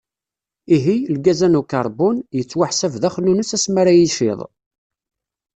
[0.75, 4.39] Ihi, lgaz-a n ukarbun, yettwaḥsab d axnunnes asmi ara yiciḍ.